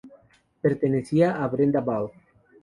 Pertenecía 0.63 1.43
a 1.43 1.47
Brenda 1.47 1.79
Ball. 1.79 2.09